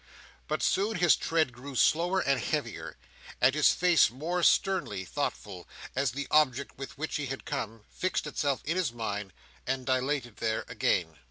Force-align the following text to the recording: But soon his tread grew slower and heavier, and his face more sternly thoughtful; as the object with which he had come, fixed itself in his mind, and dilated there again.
But 0.47 0.63
soon 0.63 0.95
his 0.95 1.15
tread 1.15 1.53
grew 1.53 1.75
slower 1.75 2.21
and 2.21 2.41
heavier, 2.41 2.97
and 3.39 3.53
his 3.53 3.71
face 3.71 4.09
more 4.09 4.41
sternly 4.41 5.05
thoughtful; 5.05 5.67
as 5.95 6.13
the 6.13 6.27
object 6.31 6.75
with 6.75 6.97
which 6.97 7.17
he 7.17 7.27
had 7.27 7.45
come, 7.45 7.85
fixed 7.87 8.25
itself 8.25 8.61
in 8.65 8.75
his 8.77 8.91
mind, 8.91 9.31
and 9.67 9.85
dilated 9.85 10.37
there 10.37 10.65
again. 10.67 11.19